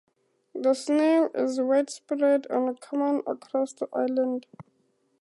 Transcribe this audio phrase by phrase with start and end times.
[0.55, 4.47] The snail is widespread and common across the island.